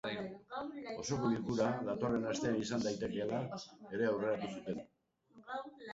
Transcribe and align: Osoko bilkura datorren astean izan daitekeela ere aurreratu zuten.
Osoko 1.01 1.27
bilkura 1.33 1.67
datorren 1.89 2.25
astean 2.31 2.57
izan 2.63 2.85
daitekeela 2.87 3.43
ere 3.99 4.09
aurreratu 4.11 4.51
zuten. 4.57 4.85